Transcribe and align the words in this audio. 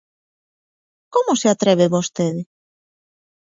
¿Como 1.13 1.31
se 1.41 1.47
atreve 1.53 1.91
vostede? 1.95 2.41